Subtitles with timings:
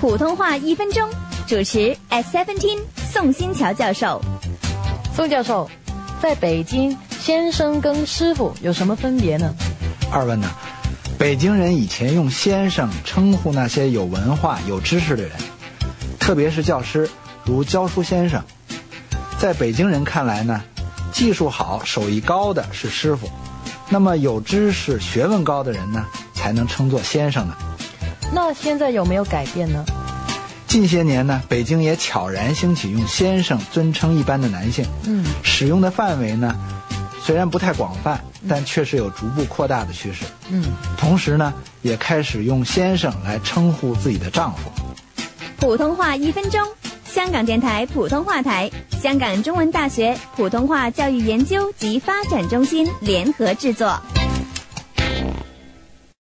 [0.00, 1.10] 普通话一分钟，
[1.48, 2.78] 主持 S Seventeen
[3.12, 4.22] 宋新桥教授。
[5.12, 5.68] 宋教授，
[6.22, 9.52] 在北京，先生跟师傅有什么分别呢？
[10.12, 10.48] 二问呢？
[11.18, 15.32] 北京人以前用先生称呼那些有文化、有知识的人，
[16.20, 17.10] 特别是教师，
[17.44, 18.40] 如教书先生。
[19.36, 20.62] 在北京人看来呢，
[21.12, 23.28] 技术好、手艺高的是师傅，
[23.88, 27.56] 那么有知识、学问高的人呢，才能称作先生呢。
[28.30, 29.82] 那现在有没有改变呢？
[30.68, 36.54] 近些年呢，北京也悄然兴起用先生尊称一般的男性，嗯，使用的范围呢，
[37.24, 40.26] 虽然不太广泛，但确实有逐步扩大的趋势。
[40.50, 40.62] 嗯，
[40.98, 44.70] 同时呢，也开始用先生来称呼自己的丈夫。
[45.56, 46.62] 普通话一分钟，
[47.04, 48.70] 香港电台普通话台、
[49.02, 53.98] 香港中文大学普通话教育研究及发展中心联合制作。